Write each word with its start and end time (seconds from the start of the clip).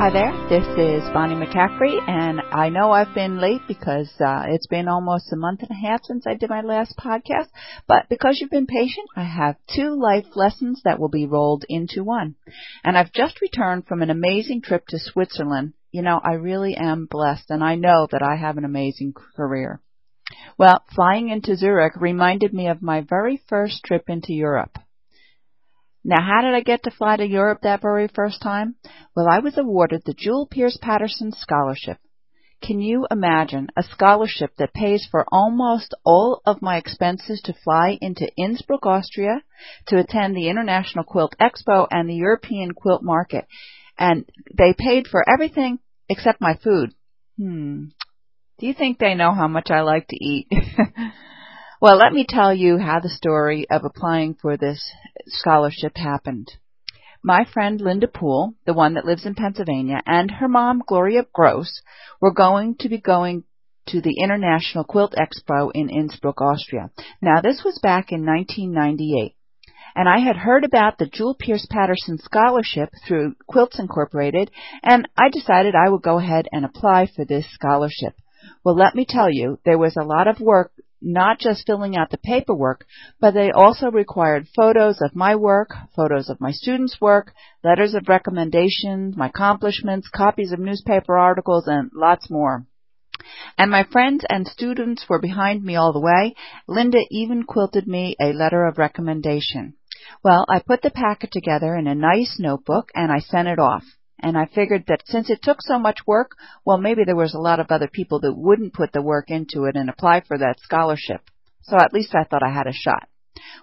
Hi 0.00 0.08
there, 0.08 0.32
this 0.48 0.66
is 0.78 1.02
Bonnie 1.12 1.34
McCaffrey, 1.34 2.00
and 2.08 2.40
I 2.40 2.70
know 2.70 2.90
I've 2.90 3.14
been 3.14 3.38
late 3.38 3.60
because 3.68 4.10
uh, 4.18 4.44
it's 4.48 4.66
been 4.66 4.88
almost 4.88 5.30
a 5.30 5.36
month 5.36 5.60
and 5.60 5.70
a 5.70 5.74
half 5.74 6.04
since 6.04 6.26
I 6.26 6.36
did 6.36 6.48
my 6.48 6.62
last 6.62 6.96
podcast, 6.96 7.48
but 7.86 8.08
because 8.08 8.38
you've 8.40 8.48
been 8.48 8.66
patient, 8.66 9.10
I 9.14 9.24
have 9.24 9.56
two 9.76 10.00
life 10.00 10.24
lessons 10.34 10.80
that 10.86 10.98
will 10.98 11.10
be 11.10 11.26
rolled 11.26 11.66
into 11.68 12.02
one. 12.02 12.36
And 12.82 12.96
I've 12.96 13.12
just 13.12 13.42
returned 13.42 13.86
from 13.86 14.00
an 14.00 14.08
amazing 14.08 14.62
trip 14.62 14.86
to 14.86 14.98
Switzerland. 14.98 15.74
You 15.92 16.00
know, 16.00 16.18
I 16.24 16.32
really 16.36 16.76
am 16.76 17.04
blessed, 17.04 17.50
and 17.50 17.62
I 17.62 17.74
know 17.74 18.08
that 18.10 18.22
I 18.22 18.36
have 18.36 18.56
an 18.56 18.64
amazing 18.64 19.12
career. 19.36 19.82
Well, 20.56 20.82
flying 20.94 21.28
into 21.28 21.56
Zurich 21.56 22.00
reminded 22.00 22.54
me 22.54 22.68
of 22.68 22.80
my 22.80 23.02
very 23.02 23.42
first 23.50 23.84
trip 23.84 24.04
into 24.08 24.32
Europe. 24.32 24.78
Now, 26.02 26.22
how 26.22 26.40
did 26.40 26.54
I 26.54 26.60
get 26.60 26.82
to 26.84 26.90
fly 26.90 27.16
to 27.16 27.26
Europe 27.26 27.60
that 27.62 27.82
very 27.82 28.08
first 28.08 28.40
time? 28.40 28.76
Well, 29.14 29.28
I 29.28 29.40
was 29.40 29.58
awarded 29.58 30.02
the 30.04 30.14
Jewel 30.14 30.46
Pearce 30.50 30.78
Patterson 30.80 31.32
Scholarship. 31.32 31.98
Can 32.62 32.80
you 32.80 33.06
imagine 33.10 33.68
a 33.76 33.82
scholarship 33.82 34.50
that 34.56 34.74
pays 34.74 35.06
for 35.10 35.26
almost 35.32 35.94
all 36.04 36.42
of 36.44 36.62
my 36.62 36.76
expenses 36.76 37.40
to 37.42 37.54
fly 37.64 37.98
into 38.00 38.30
Innsbruck, 38.36 38.84
Austria, 38.86 39.42
to 39.88 39.98
attend 39.98 40.36
the 40.36 40.48
International 40.48 41.04
Quilt 41.04 41.34
Expo 41.40 41.86
and 41.90 42.08
the 42.08 42.14
European 42.14 42.72
Quilt 42.72 43.02
Market? 43.02 43.46
And 43.98 44.24
they 44.56 44.74
paid 44.76 45.06
for 45.06 45.24
everything 45.28 45.78
except 46.08 46.40
my 46.40 46.54
food. 46.62 46.94
Hmm. 47.38 47.86
Do 48.58 48.66
you 48.66 48.74
think 48.74 48.98
they 48.98 49.14
know 49.14 49.32
how 49.32 49.48
much 49.48 49.70
I 49.70 49.80
like 49.80 50.08
to 50.08 50.16
eat? 50.16 50.48
Well, 51.82 51.96
let 51.96 52.12
me 52.12 52.26
tell 52.28 52.52
you 52.52 52.76
how 52.76 53.00
the 53.00 53.08
story 53.08 53.66
of 53.70 53.86
applying 53.86 54.34
for 54.34 54.58
this 54.58 54.92
scholarship 55.26 55.96
happened. 55.96 56.48
My 57.22 57.44
friend 57.44 57.80
Linda 57.80 58.08
Poole, 58.08 58.54
the 58.64 58.72
one 58.72 58.94
that 58.94 59.04
lives 59.04 59.26
in 59.26 59.34
Pennsylvania, 59.34 60.02
and 60.06 60.30
her 60.30 60.48
mom, 60.48 60.82
Gloria 60.86 61.26
Gross, 61.32 61.82
were 62.20 62.32
going 62.32 62.76
to 62.80 62.88
be 62.88 62.98
going 62.98 63.44
to 63.88 64.00
the 64.00 64.20
International 64.22 64.84
Quilt 64.84 65.14
Expo 65.14 65.70
in 65.74 65.90
Innsbruck, 65.90 66.40
Austria. 66.40 66.90
Now, 67.20 67.40
this 67.40 67.62
was 67.64 67.78
back 67.82 68.12
in 68.12 68.24
1998 68.24 69.34
and 69.94 70.08
I 70.08 70.18
had 70.18 70.36
heard 70.36 70.64
about 70.64 70.98
the 70.98 71.06
Jewel 71.06 71.36
Pearce 71.38 71.66
Patterson 71.70 72.18
Scholarship 72.18 72.90
through 73.06 73.34
Quilts 73.46 73.78
Incorporated, 73.78 74.50
and 74.82 75.08
I 75.16 75.28
decided 75.30 75.74
I 75.74 75.88
would 75.88 76.02
go 76.02 76.18
ahead 76.18 76.46
and 76.52 76.64
apply 76.64 77.08
for 77.14 77.24
this 77.24 77.46
scholarship. 77.52 78.14
Well, 78.64 78.76
let 78.76 78.94
me 78.94 79.06
tell 79.08 79.28
you, 79.30 79.58
there 79.64 79.78
was 79.78 79.96
a 79.96 80.04
lot 80.04 80.28
of 80.28 80.40
work 80.40 80.72
not 81.02 81.38
just 81.38 81.66
filling 81.66 81.96
out 81.96 82.10
the 82.10 82.18
paperwork, 82.18 82.86
but 83.20 83.34
they 83.34 83.50
also 83.50 83.90
required 83.90 84.48
photos 84.54 85.00
of 85.00 85.14
my 85.14 85.34
work, 85.36 85.70
photos 85.96 86.28
of 86.28 86.40
my 86.40 86.50
students' 86.50 87.00
work, 87.00 87.32
letters 87.64 87.94
of 87.94 88.08
recommendation, 88.08 89.14
my 89.16 89.28
accomplishments, 89.28 90.08
copies 90.08 90.52
of 90.52 90.58
newspaper 90.58 91.16
articles, 91.16 91.66
and 91.66 91.90
lots 91.94 92.30
more. 92.30 92.66
And 93.58 93.70
my 93.70 93.84
friends 93.84 94.24
and 94.28 94.46
students 94.46 95.06
were 95.08 95.20
behind 95.20 95.62
me 95.62 95.76
all 95.76 95.92
the 95.92 96.00
way. 96.00 96.34
Linda 96.66 97.00
even 97.10 97.44
quilted 97.44 97.86
me 97.86 98.16
a 98.20 98.32
letter 98.32 98.66
of 98.66 98.78
recommendation. 98.78 99.74
Well, 100.24 100.46
I 100.48 100.60
put 100.60 100.82
the 100.82 100.90
packet 100.90 101.30
together 101.30 101.76
in 101.76 101.86
a 101.86 101.94
nice 101.94 102.38
notebook 102.38 102.90
and 102.94 103.12
I 103.12 103.18
sent 103.20 103.48
it 103.48 103.58
off 103.58 103.84
and 104.22 104.36
I 104.36 104.46
figured 104.46 104.84
that 104.88 105.02
since 105.06 105.30
it 105.30 105.40
took 105.42 105.58
so 105.60 105.78
much 105.78 106.06
work, 106.06 106.32
well, 106.64 106.78
maybe 106.78 107.04
there 107.04 107.16
was 107.16 107.34
a 107.34 107.40
lot 107.40 107.60
of 107.60 107.70
other 107.70 107.88
people 107.88 108.20
that 108.20 108.36
wouldn't 108.36 108.74
put 108.74 108.92
the 108.92 109.02
work 109.02 109.30
into 109.30 109.64
it 109.64 109.76
and 109.76 109.88
apply 109.88 110.22
for 110.26 110.38
that 110.38 110.60
scholarship. 110.60 111.22
So 111.62 111.76
at 111.76 111.92
least 111.92 112.14
I 112.14 112.24
thought 112.24 112.42
I 112.42 112.52
had 112.52 112.66
a 112.66 112.72
shot. 112.72 113.08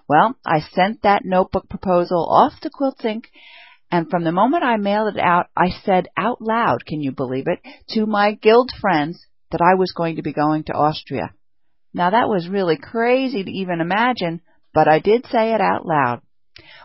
Well, 0.08 0.36
I 0.46 0.60
sent 0.60 1.02
that 1.02 1.24
notebook 1.24 1.68
proposal 1.68 2.26
off 2.30 2.58
to 2.60 2.70
Quilting, 2.70 3.22
and 3.90 4.08
from 4.10 4.24
the 4.24 4.32
moment 4.32 4.64
I 4.64 4.76
mailed 4.76 5.16
it 5.16 5.20
out, 5.20 5.46
I 5.56 5.70
said 5.84 6.08
out 6.16 6.40
loud, 6.40 6.84
can 6.86 7.00
you 7.00 7.12
believe 7.12 7.46
it, 7.46 7.60
to 7.90 8.06
my 8.06 8.32
guild 8.32 8.70
friends 8.80 9.24
that 9.50 9.60
I 9.62 9.74
was 9.74 9.92
going 9.96 10.16
to 10.16 10.22
be 10.22 10.32
going 10.32 10.64
to 10.64 10.74
Austria. 10.74 11.32
Now 11.94 12.10
that 12.10 12.28
was 12.28 12.48
really 12.48 12.76
crazy 12.76 13.42
to 13.42 13.50
even 13.50 13.80
imagine, 13.80 14.42
but 14.74 14.88
I 14.88 14.98
did 14.98 15.26
say 15.26 15.54
it 15.54 15.60
out 15.60 15.86
loud. 15.86 16.20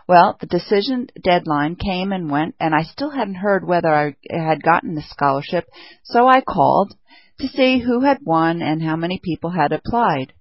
Well, 0.06 0.36
the 0.40 0.46
decision 0.46 1.08
deadline 1.22 1.76
came 1.76 2.12
and 2.12 2.30
went, 2.30 2.54
and 2.60 2.74
I 2.74 2.82
still 2.82 3.10
hadn't 3.10 3.36
heard 3.36 3.66
whether 3.66 3.92
I 3.94 4.16
had 4.30 4.62
gotten 4.62 4.94
the 4.94 5.02
scholarship, 5.02 5.66
so 6.02 6.26
I 6.26 6.40
called 6.40 6.94
to 7.40 7.48
see 7.48 7.78
who 7.78 8.00
had 8.00 8.18
won 8.22 8.62
and 8.62 8.82
how 8.82 8.96
many 8.96 9.20
people 9.22 9.50
had 9.50 9.72
applied. 9.72 10.32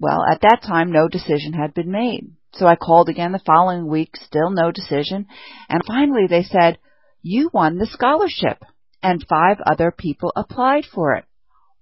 Well, 0.00 0.24
at 0.28 0.40
that 0.42 0.62
time, 0.62 0.90
no 0.90 1.08
decision 1.08 1.52
had 1.52 1.74
been 1.74 1.90
made. 1.90 2.32
So 2.54 2.66
I 2.66 2.76
called 2.76 3.08
again 3.08 3.32
the 3.32 3.38
following 3.46 3.86
week, 3.86 4.16
still 4.16 4.50
no 4.50 4.70
decision, 4.70 5.26
and 5.68 5.82
finally 5.86 6.26
they 6.28 6.42
said, 6.42 6.78
You 7.22 7.50
won 7.52 7.78
the 7.78 7.86
scholarship, 7.86 8.62
and 9.02 9.24
five 9.28 9.58
other 9.64 9.90
people 9.90 10.32
applied 10.36 10.84
for 10.84 11.14
it. 11.14 11.24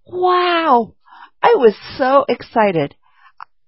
Wow! 0.07 0.95
I 1.43 1.55
was 1.57 1.75
so 1.97 2.25
excited. 2.29 2.95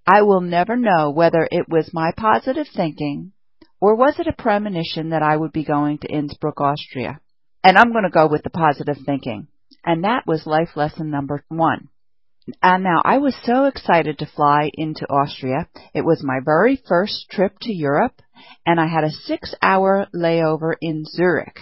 I 0.07 0.23
will 0.23 0.41
never 0.41 0.77
know 0.77 1.11
whether 1.11 1.47
it 1.51 1.69
was 1.69 1.93
my 1.93 2.13
positive 2.17 2.67
thinking 2.75 3.33
or 3.81 3.97
was 3.97 4.19
it 4.19 4.27
a 4.27 4.43
premonition 4.43 5.11
that 5.11 5.23
I 5.23 5.37
would 5.37 5.53
be 5.53 5.65
going 5.65 5.99
to 5.99 6.09
Innsbruck, 6.09 6.61
Austria. 6.61 7.21
And 7.65 7.77
I'm 7.77 7.93
going 7.93 8.05
to 8.05 8.11
go 8.11 8.29
with 8.29 8.43
the 8.43 8.51
positive 8.51 8.97
thinking. 9.05 9.49
And 9.85 10.05
that 10.05 10.25
was 10.27 10.47
life 10.47 10.71
lesson 10.77 11.11
number 11.11 11.45
one. 11.49 11.89
And 12.63 12.83
now 12.83 13.01
I 13.05 13.19
was 13.19 13.37
so 13.45 13.65
excited 13.65 14.19
to 14.19 14.27
fly 14.27 14.71
into 14.75 15.07
Austria. 15.07 15.69
It 15.95 16.05
was 16.05 16.25
my 16.25 16.39
very 16.45 16.81
first 16.89 17.27
trip 17.31 17.59
to 17.63 17.73
Europe 17.73 18.21
and 18.67 18.81
I 18.81 18.87
had 18.87 19.05
a 19.05 19.11
six 19.11 19.55
hour 19.63 20.07
layover 20.15 20.75
in 20.81 21.05
Zurich. 21.05 21.59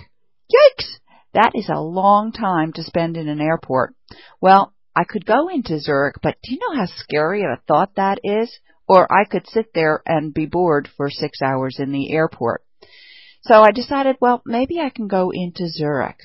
Yikes! 0.53 0.99
That 1.33 1.53
is 1.55 1.69
a 1.69 1.81
long 1.81 2.33
time 2.33 2.72
to 2.75 2.83
spend 2.83 3.17
in 3.17 3.28
an 3.28 3.41
airport. 3.41 3.95
Well, 4.41 4.75
I 5.00 5.05
could 5.05 5.25
go 5.25 5.49
into 5.49 5.81
Zurich, 5.81 6.16
but 6.22 6.37
do 6.43 6.53
you 6.53 6.59
know 6.61 6.77
how 6.77 6.84
scary 6.84 7.43
of 7.43 7.53
a 7.53 7.62
thought 7.66 7.94
that 7.94 8.19
is? 8.22 8.55
Or 8.87 9.11
I 9.11 9.25
could 9.25 9.49
sit 9.49 9.72
there 9.72 10.03
and 10.05 10.34
be 10.34 10.44
bored 10.44 10.91
for 10.94 11.09
six 11.09 11.41
hours 11.41 11.77
in 11.78 11.91
the 11.91 12.12
airport. 12.12 12.62
So 13.41 13.62
I 13.62 13.71
decided, 13.71 14.16
well, 14.21 14.43
maybe 14.44 14.78
I 14.78 14.91
can 14.91 15.09
go 15.09 15.31
into 15.33 15.71
Zurich. 15.71 16.21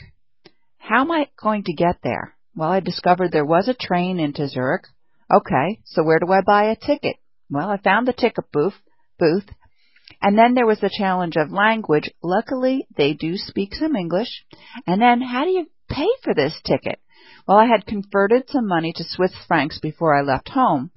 How 0.77 0.99
am 1.01 1.11
I 1.11 1.29
going 1.41 1.63
to 1.63 1.73
get 1.73 1.99
there? 2.03 2.35
Well, 2.53 2.69
I 2.69 2.81
discovered 2.81 3.31
there 3.31 3.45
was 3.45 3.69
a 3.69 3.73
train 3.73 4.19
into 4.19 4.49
Zurich. 4.49 4.83
Okay, 5.33 5.79
so 5.85 6.03
where 6.03 6.19
do 6.19 6.29
I 6.29 6.41
buy 6.41 6.65
a 6.65 6.75
ticket? 6.75 7.15
Well, 7.49 7.69
I 7.69 7.77
found 7.77 8.09
the 8.09 8.13
ticket 8.13 8.51
booth, 8.51 8.75
booth, 9.17 9.45
and 10.21 10.37
then 10.37 10.53
there 10.53 10.67
was 10.67 10.81
the 10.81 10.91
challenge 10.93 11.37
of 11.37 11.49
language. 11.49 12.11
Luckily, 12.21 12.87
they 12.97 13.13
do 13.13 13.37
speak 13.37 13.73
some 13.73 13.95
English. 13.95 14.43
And 14.85 15.01
then, 15.01 15.21
how 15.21 15.45
do 15.45 15.51
you 15.51 15.67
pay 15.89 16.09
for 16.23 16.33
this 16.33 16.59
ticket? 16.65 16.99
Well, 17.47 17.57
I 17.57 17.65
had 17.65 17.85
converted 17.85 18.49
some 18.49 18.67
money 18.67 18.93
to 18.95 19.03
Swiss 19.03 19.33
francs 19.47 19.79
before 19.79 20.17
I 20.17 20.21
left 20.21 20.49
home. 20.49 20.91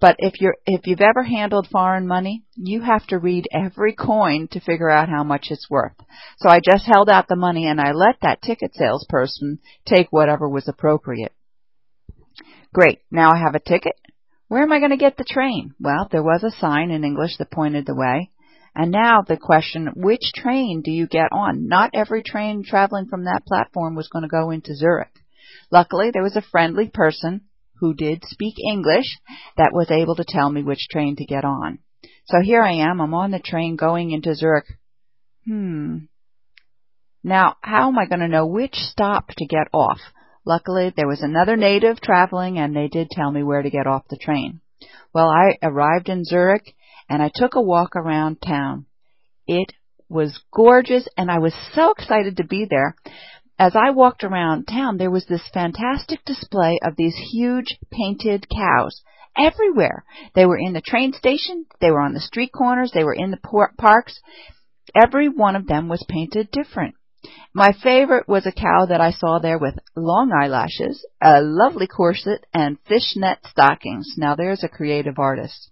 But 0.00 0.16
if 0.18 0.40
you're 0.40 0.56
if 0.66 0.86
you've 0.86 1.00
ever 1.00 1.22
handled 1.22 1.68
foreign 1.70 2.06
money, 2.06 2.44
you 2.56 2.82
have 2.82 3.06
to 3.06 3.18
read 3.18 3.46
every 3.52 3.94
coin 3.94 4.48
to 4.50 4.60
figure 4.60 4.90
out 4.90 5.08
how 5.08 5.24
much 5.24 5.46
it's 5.50 5.70
worth. 5.70 5.96
So 6.38 6.48
I 6.48 6.60
just 6.60 6.84
held 6.84 7.08
out 7.08 7.26
the 7.28 7.36
money 7.36 7.66
and 7.66 7.80
I 7.80 7.92
let 7.92 8.16
that 8.20 8.42
ticket 8.42 8.74
salesperson 8.74 9.60
take 9.86 10.08
whatever 10.10 10.48
was 10.48 10.68
appropriate. 10.68 11.32
Great. 12.74 12.98
Now 13.10 13.32
I 13.32 13.38
have 13.38 13.54
a 13.54 13.60
ticket. 13.60 13.94
Where 14.48 14.62
am 14.62 14.72
I 14.72 14.78
going 14.78 14.90
to 14.90 14.96
get 14.96 15.16
the 15.16 15.24
train? 15.24 15.74
Well, 15.80 16.08
there 16.10 16.22
was 16.22 16.44
a 16.44 16.60
sign 16.60 16.90
in 16.90 17.04
English 17.04 17.38
that 17.38 17.50
pointed 17.50 17.86
the 17.86 17.94
way. 17.94 18.30
And 18.74 18.90
now 18.90 19.22
the 19.26 19.36
question, 19.36 19.92
which 19.94 20.32
train 20.34 20.82
do 20.82 20.90
you 20.90 21.06
get 21.06 21.28
on? 21.32 21.68
Not 21.68 21.92
every 21.94 22.22
train 22.22 22.64
traveling 22.64 23.06
from 23.06 23.24
that 23.24 23.46
platform 23.46 23.94
was 23.94 24.08
going 24.08 24.24
to 24.24 24.28
go 24.28 24.50
into 24.50 24.74
Zurich. 24.74 25.23
Luckily, 25.70 26.10
there 26.12 26.22
was 26.22 26.36
a 26.36 26.42
friendly 26.42 26.88
person 26.88 27.42
who 27.80 27.94
did 27.94 28.24
speak 28.24 28.54
English 28.58 29.18
that 29.56 29.72
was 29.72 29.90
able 29.90 30.14
to 30.16 30.24
tell 30.26 30.50
me 30.50 30.62
which 30.62 30.88
train 30.90 31.16
to 31.16 31.24
get 31.24 31.44
on. 31.44 31.78
So 32.26 32.40
here 32.40 32.62
I 32.62 32.74
am. 32.88 33.00
I'm 33.00 33.14
on 33.14 33.30
the 33.30 33.38
train 33.38 33.76
going 33.76 34.10
into 34.10 34.34
Zurich. 34.34 34.66
Hmm. 35.46 35.98
Now, 37.22 37.56
how 37.62 37.88
am 37.88 37.98
I 37.98 38.06
going 38.06 38.20
to 38.20 38.28
know 38.28 38.46
which 38.46 38.74
stop 38.74 39.28
to 39.28 39.46
get 39.46 39.68
off? 39.72 39.98
Luckily, 40.46 40.92
there 40.94 41.08
was 41.08 41.22
another 41.22 41.56
native 41.56 42.00
traveling 42.00 42.58
and 42.58 42.76
they 42.76 42.88
did 42.88 43.08
tell 43.10 43.30
me 43.30 43.42
where 43.42 43.62
to 43.62 43.70
get 43.70 43.86
off 43.86 44.08
the 44.08 44.18
train. 44.18 44.60
Well, 45.14 45.28
I 45.28 45.56
arrived 45.62 46.08
in 46.08 46.24
Zurich 46.24 46.74
and 47.08 47.22
I 47.22 47.30
took 47.34 47.54
a 47.54 47.62
walk 47.62 47.96
around 47.96 48.42
town. 48.42 48.86
It 49.46 49.72
was 50.08 50.38
gorgeous 50.52 51.08
and 51.16 51.30
I 51.30 51.38
was 51.38 51.54
so 51.74 51.92
excited 51.92 52.36
to 52.36 52.44
be 52.44 52.66
there 52.68 52.94
as 53.64 53.74
I 53.74 53.92
walked 53.92 54.24
around 54.24 54.66
town, 54.66 54.98
there 54.98 55.10
was 55.10 55.24
this 55.24 55.48
fantastic 55.54 56.22
display 56.26 56.78
of 56.82 56.96
these 56.96 57.16
huge 57.32 57.78
painted 57.90 58.46
cows 58.50 59.00
everywhere. 59.38 60.04
They 60.34 60.44
were 60.44 60.58
in 60.58 60.74
the 60.74 60.82
train 60.82 61.14
station, 61.14 61.64
they 61.80 61.90
were 61.90 62.02
on 62.02 62.12
the 62.12 62.20
street 62.20 62.52
corners, 62.52 62.90
they 62.92 63.04
were 63.04 63.14
in 63.14 63.30
the 63.30 63.70
parks. 63.78 64.20
Every 64.94 65.30
one 65.30 65.56
of 65.56 65.66
them 65.66 65.88
was 65.88 66.04
painted 66.06 66.50
different. 66.50 66.94
My 67.54 67.72
favorite 67.72 68.28
was 68.28 68.44
a 68.44 68.52
cow 68.52 68.84
that 68.84 69.00
I 69.00 69.12
saw 69.12 69.38
there 69.38 69.58
with 69.58 69.78
long 69.96 70.30
eyelashes, 70.30 71.02
a 71.22 71.40
lovely 71.40 71.86
corset, 71.86 72.44
and 72.52 72.76
fishnet 72.86 73.38
stockings. 73.46 74.12
Now 74.18 74.34
there's 74.34 74.62
a 74.62 74.68
creative 74.68 75.18
artist. 75.18 75.70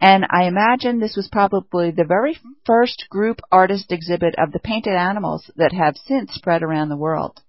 And 0.00 0.26
I 0.30 0.44
imagine 0.44 0.98
this 0.98 1.16
was 1.16 1.28
probably 1.30 1.90
the 1.90 2.04
very 2.04 2.38
first 2.64 3.06
group 3.10 3.40
artist 3.50 3.92
exhibit 3.92 4.34
of 4.38 4.52
the 4.52 4.60
painted 4.60 4.94
animals 4.94 5.50
that 5.56 5.72
have 5.72 5.96
since 5.96 6.34
spread 6.34 6.62
around 6.62 6.88
the 6.88 6.96
world. 6.96 7.42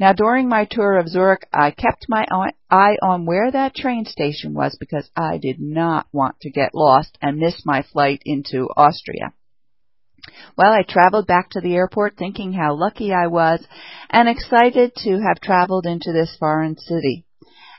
Now, 0.00 0.12
during 0.12 0.48
my 0.48 0.64
tour 0.64 0.96
of 0.96 1.08
Zurich, 1.08 1.46
I 1.52 1.70
kept 1.70 2.06
my 2.08 2.26
eye 2.70 2.96
on 3.02 3.26
where 3.26 3.50
that 3.50 3.74
train 3.74 4.06
station 4.06 4.54
was 4.54 4.76
because 4.80 5.10
I 5.14 5.38
did 5.38 5.60
not 5.60 6.06
want 6.12 6.40
to 6.40 6.50
get 6.50 6.74
lost 6.74 7.18
and 7.20 7.38
miss 7.38 7.64
my 7.64 7.82
flight 7.82 8.22
into 8.24 8.68
Austria. 8.76 9.32
Well, 10.56 10.72
I 10.72 10.82
traveled 10.82 11.26
back 11.26 11.50
to 11.50 11.60
the 11.60 11.74
airport 11.74 12.16
thinking 12.16 12.52
how 12.52 12.74
lucky 12.74 13.12
I 13.12 13.26
was 13.26 13.66
and 14.08 14.28
excited 14.28 14.94
to 14.96 15.20
have 15.20 15.40
traveled 15.40 15.84
into 15.84 16.12
this 16.12 16.36
foreign 16.38 16.78
city. 16.78 17.26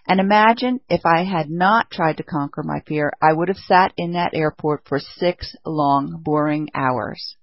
And 0.08 0.20
imagine 0.20 0.82
if 0.90 1.06
I 1.06 1.24
had 1.24 1.50
not 1.50 1.90
tried 1.90 2.18
to 2.18 2.24
conquer 2.24 2.62
my 2.64 2.82
fear, 2.82 3.14
I 3.22 3.32
would 3.32 3.48
have 3.48 3.58
sat 3.58 3.94
in 3.96 4.14
that 4.14 4.34
airport 4.34 4.88
for 4.88 5.00
six 5.00 5.56
long, 5.66 6.22
boring 6.22 6.70
hours. 6.76 7.38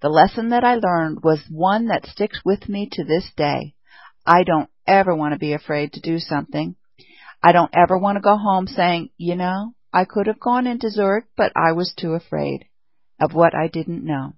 The 0.00 0.08
lesson 0.08 0.48
that 0.50 0.64
I 0.64 0.76
learned 0.76 1.22
was 1.22 1.44
one 1.50 1.88
that 1.88 2.06
sticks 2.06 2.40
with 2.44 2.68
me 2.68 2.88
to 2.92 3.04
this 3.04 3.30
day. 3.36 3.74
I 4.24 4.42
don't 4.42 4.70
ever 4.86 5.14
want 5.14 5.34
to 5.34 5.38
be 5.38 5.52
afraid 5.52 5.92
to 5.92 6.00
do 6.00 6.18
something. 6.18 6.76
I 7.42 7.52
don't 7.52 7.74
ever 7.74 7.98
want 7.98 8.16
to 8.16 8.22
go 8.22 8.36
home 8.36 8.66
saying, 8.66 9.10
you 9.18 9.36
know, 9.36 9.74
I 9.92 10.04
could 10.06 10.26
have 10.26 10.40
gone 10.40 10.66
into 10.66 10.90
Zurich, 10.90 11.26
but 11.36 11.52
I 11.54 11.72
was 11.72 11.94
too 11.94 12.14
afraid 12.14 12.64
of 13.20 13.34
what 13.34 13.54
I 13.54 13.68
didn't 13.68 14.04
know. 14.04 14.32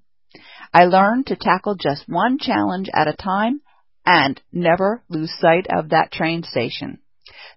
I 0.72 0.84
learned 0.84 1.26
to 1.28 1.36
tackle 1.36 1.76
just 1.76 2.08
one 2.08 2.38
challenge 2.38 2.88
at 2.92 3.08
a 3.08 3.12
time 3.12 3.60
and 4.04 4.40
never 4.52 5.02
lose 5.08 5.32
sight 5.38 5.66
of 5.72 5.90
that 5.90 6.12
train 6.12 6.42
station. 6.42 6.98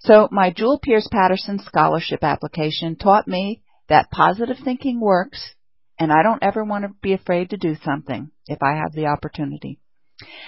So 0.01 0.27
my 0.31 0.51
Jewel 0.51 0.79
Pearce 0.81 1.07
Patterson 1.11 1.59
scholarship 1.59 2.23
application 2.23 2.95
taught 2.95 3.27
me 3.27 3.61
that 3.89 4.11
positive 4.11 4.57
thinking 4.63 4.99
works 4.99 5.55
and 5.99 6.11
I 6.11 6.23
don't 6.23 6.43
ever 6.43 6.63
want 6.63 6.83
to 6.83 6.91
be 7.01 7.13
afraid 7.13 7.51
to 7.51 7.57
do 7.57 7.75
something 7.83 8.31
if 8.47 8.59
I 8.61 8.75
have 8.75 8.93
the 8.93 9.05
opportunity. 9.05 9.79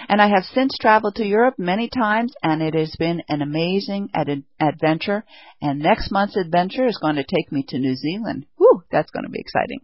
And 0.08 0.20
I 0.20 0.28
have 0.28 0.44
since 0.44 0.76
traveled 0.80 1.16
to 1.16 1.26
Europe 1.26 1.54
many 1.58 1.88
times 1.88 2.32
and 2.42 2.62
it 2.62 2.74
has 2.74 2.94
been 2.98 3.22
an 3.28 3.42
amazing 3.42 4.10
ad- 4.14 4.44
adventure 4.60 5.24
and 5.60 5.80
next 5.80 6.10
month's 6.10 6.36
adventure 6.36 6.86
is 6.86 6.98
going 7.00 7.16
to 7.16 7.24
take 7.24 7.50
me 7.50 7.64
to 7.68 7.78
New 7.78 7.96
Zealand. 7.96 8.46
Whew, 8.56 8.84
that's 8.90 9.10
going 9.10 9.24
to 9.24 9.30
be 9.30 9.40
exciting. 9.40 9.80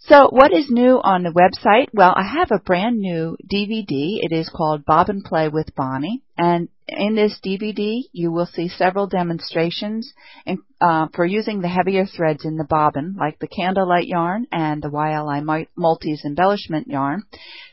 So 0.00 0.28
what 0.30 0.52
is 0.52 0.70
new 0.70 1.00
on 1.02 1.24
the 1.24 1.32
website? 1.32 1.88
Well, 1.92 2.14
I 2.16 2.22
have 2.22 2.52
a 2.52 2.60
brand 2.60 3.00
new 3.00 3.36
DVD. 3.52 4.20
It 4.22 4.32
is 4.32 4.48
called 4.48 4.84
Bobbin 4.84 5.22
Play 5.22 5.48
with 5.48 5.74
Bonnie. 5.74 6.22
And 6.36 6.68
in 6.86 7.16
this 7.16 7.40
DVD, 7.44 8.04
you 8.12 8.30
will 8.30 8.46
see 8.46 8.68
several 8.68 9.08
demonstrations 9.08 10.14
in, 10.46 10.62
uh, 10.80 11.08
for 11.12 11.26
using 11.26 11.60
the 11.60 11.68
heavier 11.68 12.06
threads 12.06 12.44
in 12.44 12.56
the 12.56 12.64
bobbin, 12.64 13.16
like 13.18 13.40
the 13.40 13.48
candlelight 13.48 14.06
yarn 14.06 14.46
and 14.52 14.80
the 14.80 14.88
YLI 14.88 15.66
Multis 15.76 16.24
embellishment 16.24 16.86
yarn. 16.86 17.24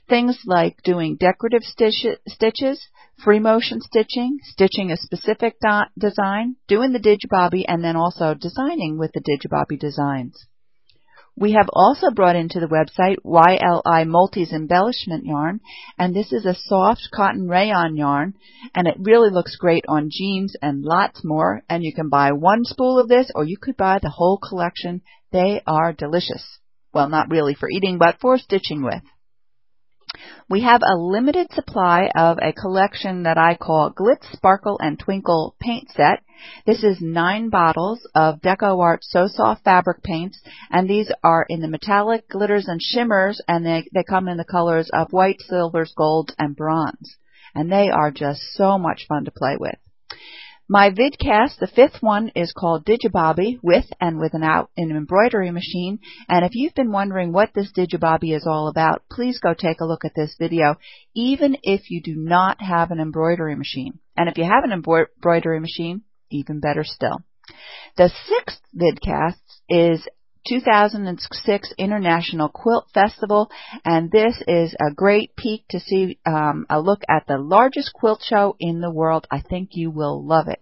Things 0.09 0.41
like 0.47 0.81
doing 0.81 1.17
decorative 1.17 1.63
stitch, 1.63 2.07
stitches, 2.27 2.87
free 3.23 3.39
motion 3.39 3.81
stitching, 3.81 4.39
stitching 4.41 4.91
a 4.91 4.97
specific 4.97 5.57
do- 5.61 5.83
design, 5.97 6.55
doing 6.67 6.91
the 6.91 6.99
digibobby, 6.99 7.65
and 7.67 7.83
then 7.83 7.95
also 7.95 8.33
designing 8.33 8.97
with 8.97 9.11
the 9.13 9.21
digibobby 9.21 9.79
designs. 9.79 10.47
We 11.37 11.51
have 11.51 11.69
also 11.73 12.11
brought 12.11 12.37
into 12.37 12.61
the 12.61 12.67
website 12.67 13.17
YLI 13.25 14.07
Multis 14.07 14.53
embellishment 14.53 15.25
yarn, 15.25 15.59
and 15.97 16.15
this 16.15 16.31
is 16.31 16.45
a 16.45 16.55
soft 16.55 17.09
cotton 17.13 17.49
rayon 17.49 17.97
yarn, 17.97 18.35
and 18.73 18.87
it 18.87 18.95
really 18.99 19.29
looks 19.29 19.57
great 19.57 19.83
on 19.89 20.09
jeans 20.09 20.55
and 20.61 20.83
lots 20.83 21.25
more. 21.25 21.61
And 21.69 21.83
you 21.83 21.93
can 21.93 22.07
buy 22.07 22.31
one 22.31 22.63
spool 22.63 22.99
of 22.99 23.09
this, 23.09 23.29
or 23.35 23.43
you 23.43 23.57
could 23.57 23.75
buy 23.75 23.99
the 24.01 24.11
whole 24.11 24.37
collection. 24.37 25.01
They 25.33 25.61
are 25.67 25.91
delicious. 25.91 26.59
Well, 26.93 27.09
not 27.09 27.29
really 27.29 27.53
for 27.53 27.69
eating, 27.69 27.97
but 27.97 28.19
for 28.21 28.37
stitching 28.37 28.81
with. 28.81 29.03
We 30.49 30.61
have 30.61 30.81
a 30.83 30.95
limited 30.95 31.51
supply 31.51 32.09
of 32.15 32.37
a 32.41 32.53
collection 32.53 33.23
that 33.23 33.37
I 33.37 33.55
call 33.55 33.91
Glitz, 33.91 34.31
Sparkle, 34.31 34.79
and 34.79 34.97
Twinkle 34.97 35.55
paint 35.59 35.89
set. 35.89 36.23
This 36.65 36.83
is 36.83 36.99
nine 37.01 37.49
bottles 37.49 38.07
of 38.15 38.41
DecoArt 38.41 38.99
So 39.01 39.27
Soft 39.27 39.63
fabric 39.63 40.03
paints, 40.03 40.39
and 40.71 40.89
these 40.89 41.11
are 41.23 41.45
in 41.47 41.61
the 41.61 41.67
metallic 41.67 42.27
glitters 42.27 42.67
and 42.67 42.81
shimmers, 42.81 43.41
and 43.47 43.65
they, 43.65 43.87
they 43.93 44.03
come 44.03 44.27
in 44.27 44.37
the 44.37 44.43
colors 44.43 44.89
of 44.93 45.11
white, 45.11 45.41
silvers, 45.41 45.93
gold, 45.95 46.33
and 46.39 46.55
bronze. 46.55 47.17
And 47.53 47.71
they 47.71 47.89
are 47.89 48.11
just 48.11 48.41
so 48.53 48.77
much 48.77 49.05
fun 49.07 49.25
to 49.25 49.31
play 49.31 49.57
with. 49.59 49.75
My 50.67 50.89
vidcast, 50.89 51.59
the 51.59 51.67
fifth 51.67 52.01
one, 52.01 52.29
is 52.29 52.51
called 52.51 52.85
Digibobby 52.85 53.59
with 53.61 53.85
and 54.01 54.17
without 54.17 54.71
an 54.75 54.89
embroidery 54.89 55.51
machine. 55.51 55.99
And 56.27 56.43
if 56.43 56.55
you've 56.55 56.73
been 56.73 56.91
wondering 56.91 57.31
what 57.31 57.53
this 57.53 57.71
Digibobby 57.71 58.35
is 58.35 58.47
all 58.47 58.67
about, 58.67 59.03
please 59.11 59.37
go 59.37 59.53
take 59.53 59.79
a 59.79 59.85
look 59.85 60.05
at 60.05 60.15
this 60.15 60.35
video, 60.39 60.77
even 61.13 61.57
if 61.61 61.91
you 61.91 62.01
do 62.01 62.15
not 62.15 62.63
have 62.63 62.89
an 62.89 62.99
embroidery 62.99 63.55
machine. 63.55 63.99
And 64.17 64.27
if 64.27 64.39
you 64.39 64.43
have 64.43 64.63
an 64.63 64.71
embroidery 64.71 65.59
machine, 65.59 66.01
even 66.35 66.59
better 66.59 66.83
still. 66.83 67.17
The 67.97 68.09
sixth 68.27 68.61
vidcast 68.75 69.39
is 69.69 70.07
2006 70.47 71.73
International 71.77 72.49
Quilt 72.49 72.87
Festival, 72.93 73.49
and 73.83 74.11
this 74.11 74.41
is 74.47 74.75
a 74.79 74.93
great 74.93 75.35
peek 75.35 75.65
to 75.69 75.79
see 75.79 76.19
um, 76.25 76.65
a 76.69 76.79
look 76.79 77.01
at 77.09 77.25
the 77.27 77.37
largest 77.37 77.93
quilt 77.93 78.21
show 78.23 78.55
in 78.59 78.81
the 78.81 78.91
world. 78.91 79.27
I 79.31 79.41
think 79.41 79.69
you 79.73 79.89
will 79.89 80.23
love 80.23 80.47
it. 80.47 80.61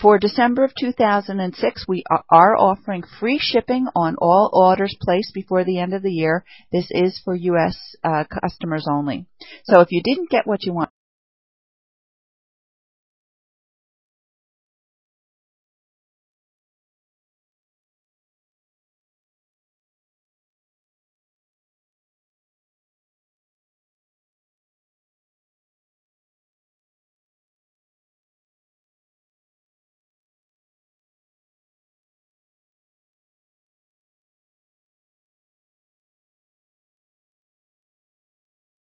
For 0.00 0.18
December 0.18 0.64
of 0.64 0.72
2006, 0.74 1.86
we 1.86 2.02
are 2.28 2.56
offering 2.56 3.04
free 3.20 3.38
shipping 3.38 3.86
on 3.94 4.16
all 4.18 4.50
orders 4.52 4.96
placed 5.00 5.32
before 5.32 5.64
the 5.64 5.78
end 5.78 5.94
of 5.94 6.02
the 6.02 6.10
year. 6.10 6.44
This 6.72 6.88
is 6.90 7.20
for 7.24 7.36
U.S. 7.36 7.76
Uh, 8.02 8.24
customers 8.24 8.86
only. 8.90 9.26
So 9.64 9.80
if 9.80 9.92
you 9.92 10.02
didn't 10.02 10.28
get 10.30 10.46
what 10.46 10.64
you 10.64 10.72
want, 10.72 10.90